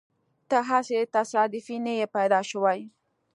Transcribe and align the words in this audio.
ته 0.49 0.57
هسې 0.69 0.99
تصادفي 1.15 1.75
نه 1.85 1.93
يې 1.99 2.05
پیدا 2.15 2.39
شوی. 2.49 2.79